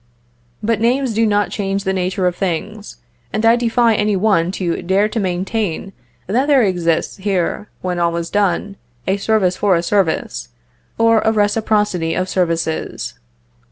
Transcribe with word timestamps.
But 0.63 0.81
names 0.81 1.13
do 1.13 1.27
not 1.27 1.51
change 1.51 1.83
the 1.83 1.93
nature 1.93 2.25
of 2.25 2.35
things; 2.35 2.97
and 3.31 3.45
I 3.45 3.55
defy 3.55 3.93
any 3.93 4.15
one 4.15 4.51
to 4.53 4.81
dare 4.81 5.07
to 5.07 5.19
maintain 5.19 5.93
that 6.25 6.47
there 6.47 6.63
exists 6.63 7.17
here, 7.17 7.69
when 7.83 7.99
all 7.99 8.15
is 8.17 8.31
done, 8.31 8.77
a 9.05 9.17
service 9.17 9.57
for 9.57 9.75
a 9.75 9.83
service, 9.83 10.49
or 10.97 11.19
a 11.19 11.31
reciprocity 11.31 12.15
of 12.15 12.29
services. 12.29 13.13